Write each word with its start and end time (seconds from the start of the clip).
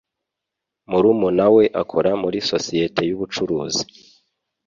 Murumuna 0.89 1.45
we 1.55 1.63
akora 1.81 2.11
muri 2.23 2.37
societe 2.51 3.01
yubucuruzi. 3.09 3.83